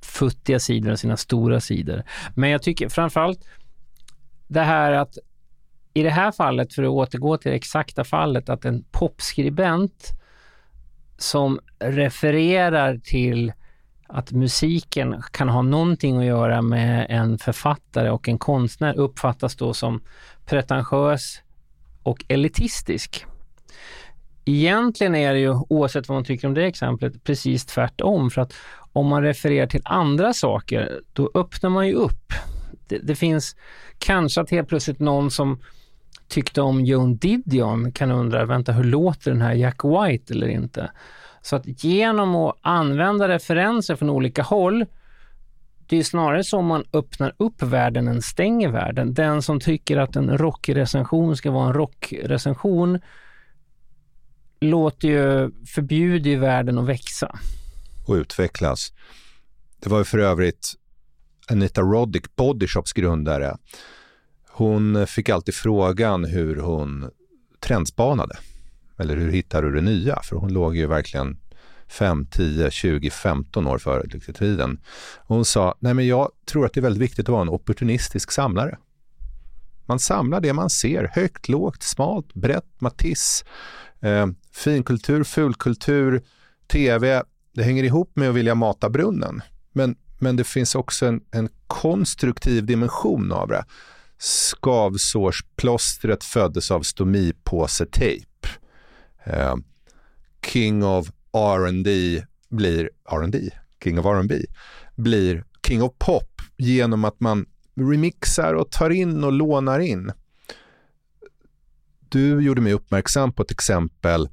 [0.02, 2.04] futtiga sidor och sina stora sidor.
[2.36, 3.40] Men jag tycker framförallt
[4.48, 5.18] det här att
[5.94, 10.10] i det här fallet, för att återgå till det exakta fallet, att en popskribent
[11.18, 13.54] som refererar till
[14.14, 19.74] att musiken kan ha någonting att göra med en författare och en konstnär uppfattas då
[19.74, 20.02] som
[20.46, 21.42] pretentiös
[22.04, 23.26] och elitistisk.
[24.46, 28.32] Egentligen är det ju, oavsett vad man tycker om det exemplet, precis tvärtom.
[28.32, 28.54] För att
[28.94, 32.34] om man refererar till andra saker, då öppnar man ju upp.
[32.88, 33.56] Det, det finns
[33.98, 35.60] kanske att helt plötsligt någon som
[36.28, 40.92] tyckte om Joan Didion kan undra, vänta hur låter den här Jack White eller inte?
[41.44, 44.86] Så att genom att använda referenser från olika håll,
[45.88, 49.14] det är snarare så man öppnar upp världen än stänger världen.
[49.14, 53.00] Den som tycker att en rockrecension ska vara en rockrecension
[54.60, 57.40] låter ju, förbjuder ju världen att växa.
[58.08, 58.94] Och utvecklas.
[59.80, 60.74] Det var ju för övrigt
[61.48, 63.58] Anita Roddick, Bodyshops grundare,
[64.50, 67.10] hon fick alltid frågan hur hon
[67.60, 68.38] trendspanade.
[69.00, 70.20] Eller hur hittar du det nya?
[70.24, 71.38] För hon låg ju verkligen
[71.88, 74.80] 5, 10, 20, 15 år före tiden.
[75.28, 78.32] hon sa, nej men jag tror att det är väldigt viktigt att vara en opportunistisk
[78.32, 78.78] samlare.
[79.86, 83.46] Man samlar det man ser, högt, lågt, smalt, brett, Matisse,
[84.02, 86.22] eh, finkultur, fulkultur,
[86.68, 87.24] tv.
[87.54, 89.42] Det hänger ihop med att vilja mata brunnen.
[89.74, 93.66] Men, men det finns också en, en konstruktiv dimension av det
[94.24, 98.26] skavsårsplåstret föddes av stomipåsetejp.
[99.24, 99.56] Eh,
[100.46, 103.50] King of R&D blir R&D,
[103.84, 104.46] King of R&B
[104.96, 110.12] blir King of Pop genom att man remixar och tar in och lånar in.
[112.10, 114.30] Du gjorde mig uppmärksam på ett exempel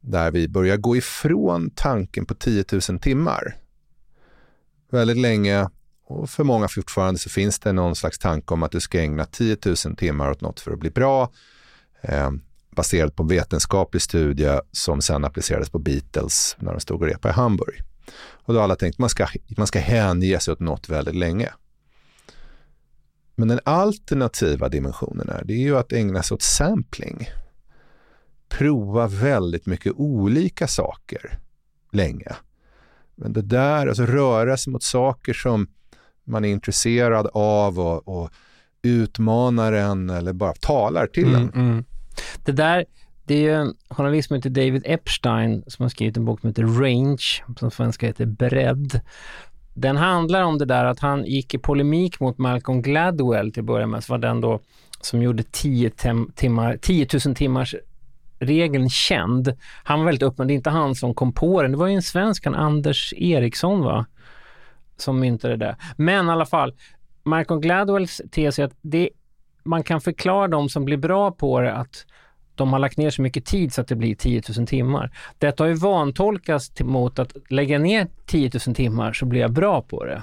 [0.00, 3.56] där vi börjar gå ifrån tanken på 10 000 timmar.
[4.90, 5.68] Väldigt länge
[6.04, 9.24] och för många fortfarande så finns det någon slags tanke om att du ska ägna
[9.24, 11.32] 10 000 timmar åt något för att bli bra.
[12.00, 12.30] Eh,
[12.78, 17.36] Baserat på vetenskaplig studie som sen applicerades på Beatles när de stod och repade i
[17.36, 17.82] Hamburg.
[18.16, 19.26] Och då har alla tänkt att man ska,
[19.56, 21.52] man ska hänge sig åt något väldigt länge.
[23.34, 27.28] Men den alternativa dimensionen är, det är ju att ägna sig åt sampling.
[28.48, 31.38] Prova väldigt mycket olika saker
[31.92, 32.32] länge.
[33.14, 35.68] Men det där, alltså röra sig mot saker som
[36.24, 38.30] man är intresserad av och, och
[38.82, 41.52] utmanar en eller bara talar till mm, en.
[41.54, 41.84] Mm.
[42.44, 42.84] Det där
[43.24, 46.48] Det är ju en journalist som heter David Epstein som har skrivit en bok som
[46.48, 49.00] heter Range, som svenska heter Bredd.
[49.74, 53.66] Den handlar om det där att han gick i polemik mot Malcolm Gladwell till att
[53.66, 54.60] börja med, så var den då
[55.00, 55.90] som gjorde 10,
[56.34, 57.74] timmar, 10 000 timmars
[58.38, 59.54] regeln känd.
[59.84, 61.94] Han var väldigt öppen, det är inte han som kom på den, det var ju
[61.94, 64.06] en svensk, han Anders Eriksson va?
[64.96, 65.76] Som myntade det.
[65.96, 66.74] Men i alla fall,
[67.22, 69.10] Malcolm Gladwells tes är att det,
[69.62, 72.06] man kan förklara de som blir bra på det att
[72.54, 75.10] de har lagt ner så mycket tid så att det blir 10 000 timmar.
[75.38, 79.82] Detta har ju vantolkats mot att lägga ner 10 000 timmar så blir jag bra
[79.82, 80.22] på det.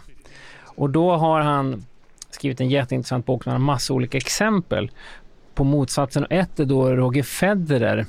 [0.63, 1.85] Och då har han
[2.29, 4.91] skrivit en jätteintressant bok med en massa olika exempel
[5.53, 6.23] på motsatsen.
[6.23, 8.05] Och Ett är då Roger Federer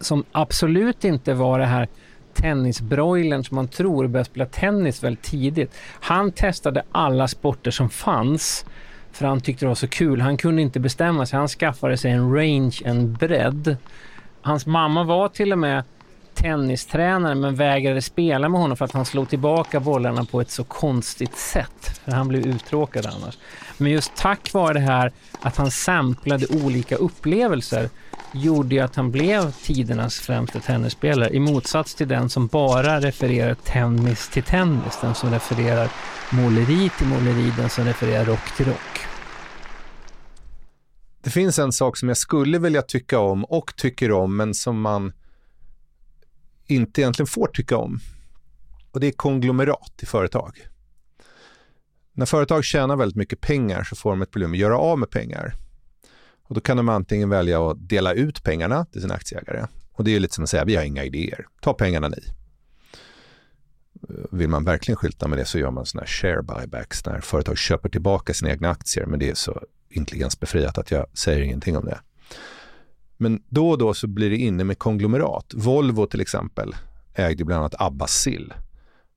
[0.00, 1.88] som absolut inte var det här
[2.34, 5.74] tennisbroilern som man tror började spela tennis väldigt tidigt.
[6.00, 8.64] Han testade alla sporter som fanns
[9.12, 10.20] för han tyckte det var så kul.
[10.20, 11.38] Han kunde inte bestämma sig.
[11.38, 13.76] Han skaffade sig en range, en bredd.
[14.42, 15.84] Hans mamma var till och med
[16.34, 20.64] tennistränare men vägrade spela med honom för att han slog tillbaka bollarna på ett så
[20.64, 22.00] konstigt sätt.
[22.04, 23.38] För han blev uttråkad annars.
[23.78, 27.88] Men just tack vare det här att han samplade olika upplevelser
[28.34, 33.54] gjorde ju att han blev tidernas främste tennisspelare i motsats till den som bara refererar
[33.54, 35.90] tennis till tennis, den som refererar
[36.32, 39.00] måleri till måleri, den som refererar rock till rock.
[41.22, 44.80] Det finns en sak som jag skulle vilja tycka om och tycker om, men som
[44.80, 45.12] man
[46.66, 48.00] inte egentligen får tycka om.
[48.90, 50.66] Och det är konglomerat i företag.
[52.12, 55.10] När företag tjänar väldigt mycket pengar så får de ett problem att göra av med
[55.10, 55.54] pengar.
[56.50, 59.66] Och då kan de antingen välja att dela ut pengarna till sina aktieägare.
[59.92, 62.22] Och det är lite som att säga, vi har inga idéer, ta pengarna ni.
[64.30, 67.58] Vill man verkligen skylta med det så gör man sådana här share buybacks när företag
[67.58, 69.06] köper tillbaka sina egna aktier.
[69.06, 72.00] Men det är så intelligensbefriat att jag säger ingenting om det.
[73.16, 75.52] Men då och då så blir det inne med konglomerat.
[75.54, 76.74] Volvo till exempel
[77.14, 78.52] ägde bland annat Abba Sill.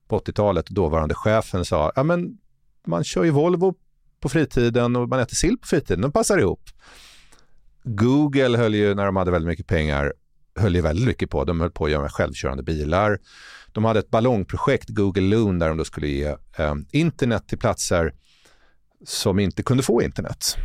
[0.07, 2.38] På 80-talet, dåvarande chefen sa, ja men
[2.86, 3.75] man kör ju Volvo
[4.19, 6.69] på fritiden och man äter sill på fritiden, de passar ihop.
[7.84, 10.13] Google höll ju, när de hade väldigt mycket pengar,
[10.55, 13.19] höll ju väldigt mycket på, de höll på att göra självkörande bilar.
[13.71, 18.13] De hade ett ballongprojekt, Google Loon, där de då skulle ge eh, internet till platser
[19.05, 20.57] som inte kunde få internet.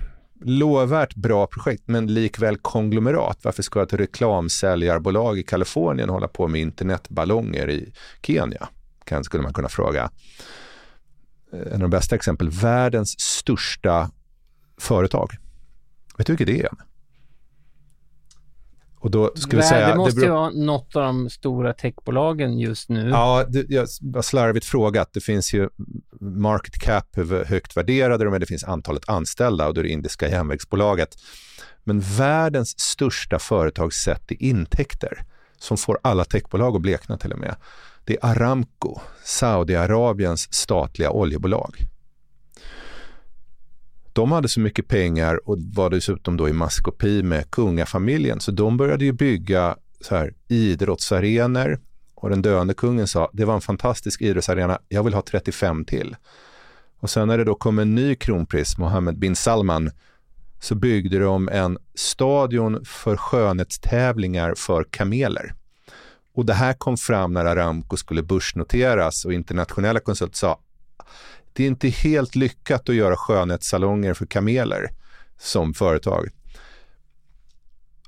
[0.44, 3.38] Lovvärt bra projekt, men likväl konglomerat.
[3.42, 7.92] Varför ska ett reklamsäljarbolag i Kalifornien hålla på med internetballonger i
[8.22, 8.68] Kenya?
[9.04, 10.10] Kan, skulle man kunna fråga.
[11.52, 14.10] Eh, en av de bästa exempel, världens största
[14.80, 15.30] företag.
[16.18, 16.70] Vet du vilket det är?
[19.00, 22.58] Och då skulle det, säga, det måste det ju vara något av de stora techbolagen
[22.58, 23.08] just nu.
[23.08, 25.12] Ja, det, jag har slarvigt frågat.
[25.12, 25.68] Det finns ju
[26.20, 29.90] market cap, hur högt värderade de är, det finns antalet anställda och då är det
[29.90, 31.16] indiska järnvägsbolaget.
[31.84, 35.22] Men världens största företag sett i intäkter,
[35.58, 37.56] som får alla techbolag att blekna till och med,
[38.04, 41.76] det är Aramco, Saudiarabiens statliga oljebolag.
[44.18, 48.76] De hade så mycket pengar och var dessutom då i maskopi med kungafamiljen så de
[48.76, 51.78] började ju bygga så här, idrottsarenor
[52.14, 56.16] och den döende kungen sa det var en fantastisk idrottsarena, jag vill ha 35 till.
[57.00, 59.90] Och sen när det då kom en ny kronprins, Mohammed bin Salman,
[60.60, 65.54] så byggde de en stadion för skönhetstävlingar för kameler.
[66.34, 70.58] Och det här kom fram när Aramco skulle börsnoteras och internationella konsulter sa
[71.58, 74.90] det är inte helt lyckat att göra skönhetssalonger för kameler
[75.38, 76.28] som företag.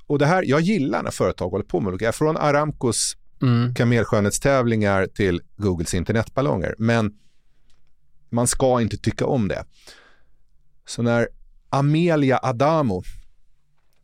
[0.07, 2.11] Och det här, jag gillar när företag håller på med det.
[2.11, 3.75] Från Aramcos mm.
[3.75, 6.75] kamelskönhetstävlingar till Googles internetballonger.
[6.77, 7.13] Men
[8.29, 9.65] man ska inte tycka om det.
[10.85, 11.27] Så när
[11.69, 13.03] Amelia Adamo,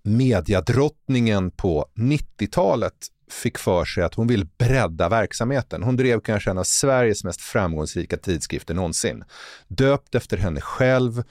[0.08, 2.94] mediadrottningen på 90-talet,
[3.32, 5.84] fick för sig att hon vill bredda verksamheten.
[5.84, 9.24] Hon drev kanske en av Sveriges mest framgångsrika tidskrifter någonsin.
[9.68, 11.24] Döpt efter henne själv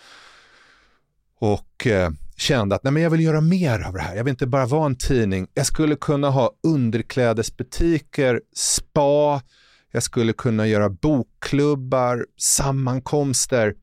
[1.38, 4.16] och eh, kände att Nej, men jag vill göra mer av det här.
[4.16, 5.48] Jag vill inte bara vara en tidning.
[5.54, 9.42] Jag skulle kunna ha underklädesbutiker, spa,
[9.90, 13.74] jag skulle kunna göra bokklubbar, sammankomster.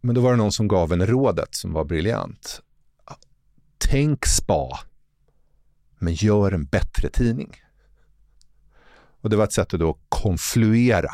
[0.00, 2.62] Men då var det någon som gav henne rådet som var briljant.
[3.88, 4.78] Tänk spa
[5.98, 7.56] men gör en bättre tidning.
[9.20, 11.10] Och det var ett sätt att då konfluera,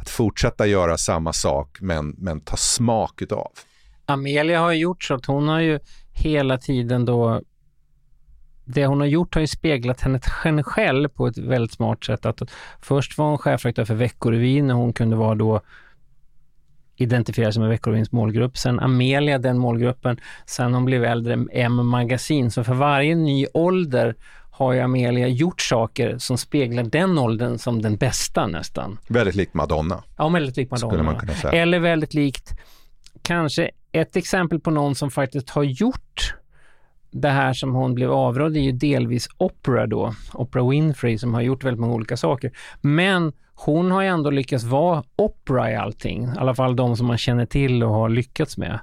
[0.00, 3.52] att fortsätta göra samma sak men, men ta smak utav.
[4.06, 5.80] Amelia har gjort så att hon har ju
[6.12, 7.42] hela tiden då
[8.64, 10.00] det hon har gjort har ju speglat
[10.44, 12.26] henne själv på ett väldigt smart sätt.
[12.26, 12.42] Att
[12.80, 15.60] först var hon chefredaktör för Veckorevyn när hon kunde vara då
[17.02, 18.58] identifierar sig med Veckorevins målgrupp.
[18.58, 20.20] Sen Amelia, den målgruppen.
[20.46, 22.50] Sen hon blev äldre, M Magasin.
[22.50, 24.14] Så för varje ny ålder
[24.50, 28.98] har ju Amelia gjort saker som speglar den åldern som den bästa nästan.
[29.08, 30.02] Väldigt likt Madonna.
[30.18, 31.20] Ja, väldigt likt Madonna.
[31.52, 32.50] Eller väldigt likt,
[33.22, 36.34] kanske ett exempel på någon som faktiskt har gjort
[37.10, 41.40] det här som hon blev avrådd är ju delvis Oprah då, Oprah Winfrey som har
[41.40, 42.52] gjort väldigt många olika saker.
[42.80, 43.32] Men
[43.64, 47.18] hon har ju ändå lyckats vara opera i allting, i alla fall de som man
[47.18, 48.80] känner till och har lyckats med.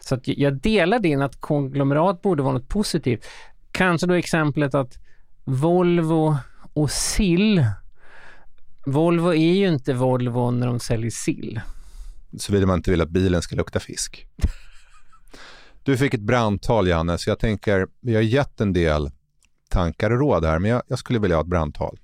[0.00, 3.26] Så att jag delar din att konglomerat borde vara något positivt.
[3.72, 4.98] Kanske då exemplet att
[5.44, 6.36] Volvo
[6.72, 7.66] och sill.
[8.86, 11.60] Volvo är ju inte Volvo när de säljer sill.
[12.38, 14.26] Såvida man inte vill att bilen ska lukta fisk.
[15.82, 19.10] Du fick ett brandtal Janne, så jag tänker, vi har gett en del
[19.68, 21.98] tankar och råd här, men jag, jag skulle vilja ha ett brandtal.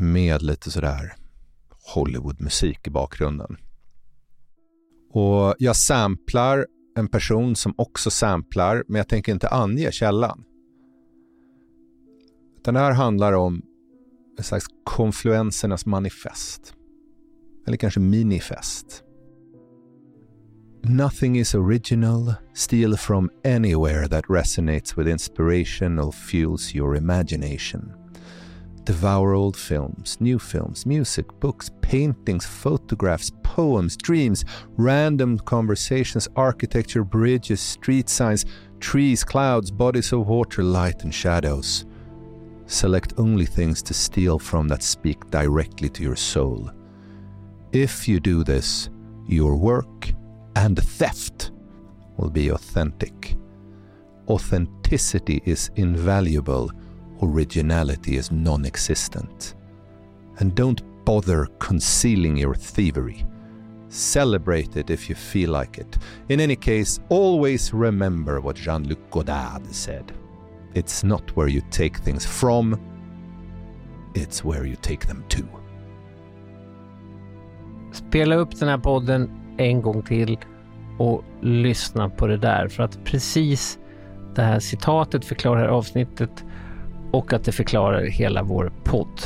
[0.00, 1.12] Med lite sådär
[1.94, 3.56] Hollywoodmusik i bakgrunden.
[5.12, 10.44] Och jag samplar en person som också samplar, men jag tänker inte ange källan.
[12.58, 13.62] Utan det här handlar om
[14.38, 16.74] ett slags konfluensernas manifest.
[17.66, 19.04] Eller kanske minifest.
[20.82, 27.99] Nothing is original, steal from anywhere that resonates with inspiration or fuels your imagination.
[28.84, 34.44] Devour old films, new films, music, books, paintings, photographs, poems, dreams,
[34.76, 38.46] random conversations, architecture, bridges, street signs,
[38.80, 41.84] trees, clouds, bodies of water, light and shadows.
[42.66, 46.70] Select only things to steal from that speak directly to your soul.
[47.72, 48.88] If you do this,
[49.26, 50.12] your work
[50.56, 51.52] and theft
[52.16, 53.36] will be authentic.
[54.28, 56.70] Authenticity is invaluable,
[57.22, 59.54] originality is non existent.
[60.38, 63.24] And don't bother concealing your thievery.
[63.88, 65.98] Celebrate it if you feel like it.
[66.28, 70.12] In any case, always remember what Jean Luc Godard said
[70.74, 72.78] it's not where you take things from,
[74.14, 75.42] it's where you take them to.
[77.92, 80.38] Spela upp den här podden en gång till
[80.98, 83.78] och lyssna på det där för att precis
[84.34, 86.44] det här citatet förklarar avsnittet
[87.12, 89.20] och att det förklarar hela vår podd.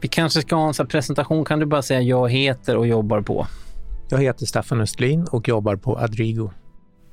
[0.00, 1.44] Vi kanske ska ha en presentation.
[1.44, 3.46] Kan du bara säga jag heter och jobbar på?
[4.10, 6.50] Jag heter Staffan Östlin och jobbar på Adrigo.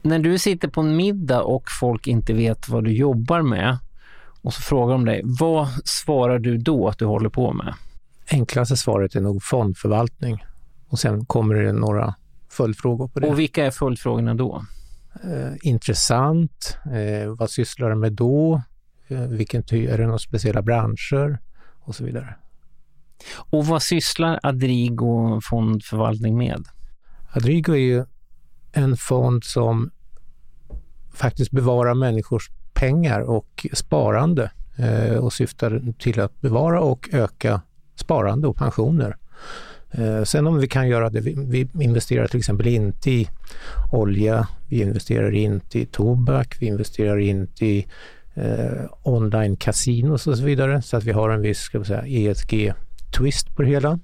[0.01, 3.77] När du sitter på en middag och folk inte vet vad du jobbar med
[4.41, 7.73] och så frågar de dig, vad svarar du då att du håller på med?
[8.31, 10.45] Enklaste svaret är nog fondförvaltning
[10.89, 12.15] och sen kommer det några
[12.55, 13.27] följdfrågor på det.
[13.27, 14.65] Och vilka är följdfrågorna då?
[15.23, 18.61] Eh, intressant, eh, vad sysslar du med då?
[19.07, 21.39] Eh, vilken ty- är det några speciella branscher?
[21.79, 22.35] Och så vidare.
[23.35, 26.65] Och vad sysslar Adrigo fondförvaltning med?
[27.33, 28.05] Adrigo är ju
[28.71, 29.91] en fond som
[31.13, 34.51] faktiskt bevarar människors pengar och sparande
[35.21, 37.61] och syftar till att bevara och öka
[37.95, 39.17] sparande och pensioner.
[39.97, 43.29] Eh, sen om vi kan göra det, vi, investerar till exempel inte i
[43.91, 47.87] olja, vi investerar inte i tobak, vi investerar inte i
[48.33, 52.03] eh, online casinos och så vidare, så att vi har en viss ska vi säga,
[52.05, 53.99] ESG-twist på det hela.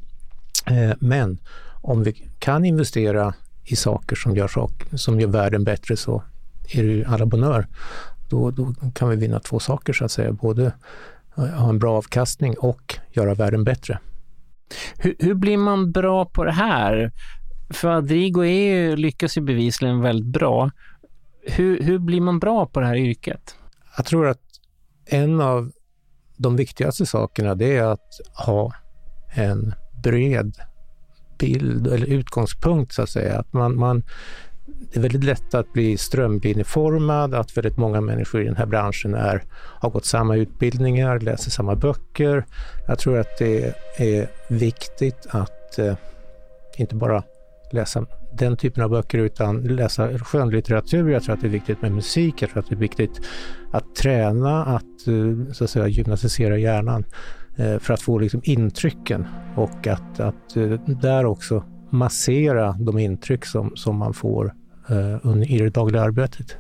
[0.67, 1.37] Eh, men
[1.81, 3.33] om vi kan investera
[3.63, 6.23] i saker som gör, sak, som gör världen bättre så
[6.73, 7.67] är det ju alla bonör.
[8.29, 10.73] Då, då kan vi vinna två saker så att säga, både
[11.37, 13.99] eh, ha en bra avkastning och göra världen bättre.
[14.97, 17.11] Hur, hur blir man bra på det här?
[17.69, 20.72] För Adrigo är ju, lyckas ju bevisligen väldigt bra.
[21.43, 23.55] Hur, hur blir man bra på det här yrket?
[23.97, 24.41] Jag tror att
[25.05, 25.72] en av
[26.38, 28.09] de viktigaste sakerna det är att
[28.45, 28.74] ha
[29.36, 30.55] en bred
[31.39, 33.39] bild eller utgångspunkt så att säga.
[33.39, 34.03] Att man, man,
[34.80, 39.13] det är väldigt lätt att bli strömlinjeformad, att väldigt många människor i den här branschen
[39.13, 42.45] är, har gått samma utbildningar, läser samma böcker.
[42.88, 45.95] Jag tror att det är viktigt att eh,
[46.78, 47.24] inte bara
[47.72, 51.09] läsa den typen av böcker utan läsa skönlitteratur.
[51.09, 52.41] Jag tror att det är viktigt med musik.
[52.41, 53.22] Jag tror att det är viktigt
[53.72, 57.05] att träna, att eh, så att säga gymnastisera hjärnan
[57.57, 63.45] eh, för att få liksom intrycken och att, att eh, där också massera de intryck
[63.45, 64.53] som, som man får
[64.91, 66.57] Eh, i det dagliga arbetet.